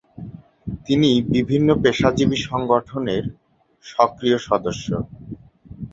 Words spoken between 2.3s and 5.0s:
সংগঠনের সক্রিয় সদস্য।